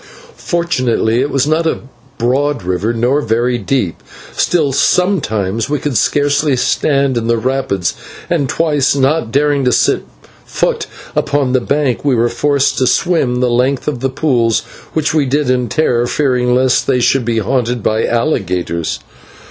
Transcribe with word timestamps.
Fortunately 0.35 1.21
it 1.21 1.29
was 1.29 1.45
not 1.45 1.67
a 1.67 1.81
broad 2.17 2.63
river, 2.63 2.91
nor 2.91 3.21
very 3.21 3.59
deep, 3.59 4.01
still 4.35 4.73
sometimes 4.73 5.69
we 5.69 5.77
could 5.77 5.95
hardly 6.11 6.55
stand 6.55 7.17
in 7.17 7.27
the 7.27 7.37
rapids, 7.37 7.93
and 8.27 8.49
twice, 8.49 8.95
not 8.95 9.29
daring 9.31 9.63
to 9.63 9.71
set 9.71 10.01
foot 10.43 10.87
upon 11.15 11.53
the 11.53 11.61
bank, 11.61 12.03
we 12.03 12.15
were 12.15 12.29
forced 12.29 12.79
to 12.79 12.87
swim 12.87 13.41
the 13.41 13.51
length 13.51 13.87
of 13.87 13.99
the 13.99 14.09
pools, 14.09 14.61
which 14.93 15.13
we 15.13 15.27
did 15.27 15.51
in 15.51 15.69
terror 15.69 16.07
fearing 16.07 16.55
lest 16.55 16.87
they 16.87 16.99
should 16.99 17.23
be 17.23 17.37
haunted 17.37 17.83
by 17.83 18.03
alligators. 18.03 19.01